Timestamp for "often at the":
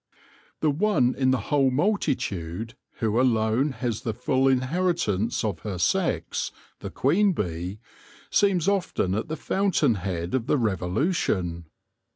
8.67-9.37